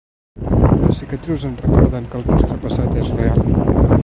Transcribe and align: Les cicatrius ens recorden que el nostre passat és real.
Les 0.83 0.97
cicatrius 1.03 1.45
ens 1.51 1.61
recorden 1.67 2.09
que 2.15 2.21
el 2.23 2.27
nostre 2.33 2.59
passat 2.67 3.01
és 3.05 3.17
real. 3.23 3.49